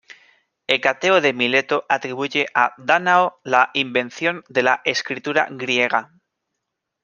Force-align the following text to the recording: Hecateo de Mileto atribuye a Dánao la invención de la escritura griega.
Hecateo 0.65 1.21
de 1.21 1.31
Mileto 1.31 1.85
atribuye 1.87 2.47
a 2.55 2.73
Dánao 2.79 3.39
la 3.43 3.69
invención 3.75 4.43
de 4.49 4.63
la 4.63 4.81
escritura 4.83 5.47
griega. 5.51 6.15